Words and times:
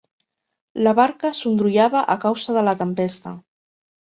La 0.87 0.93
barca 0.99 1.31
sondrollava 1.41 2.03
a 2.17 2.17
causa 2.25 2.59
de 2.59 2.65
la 2.71 2.77
tempesta. 2.83 3.37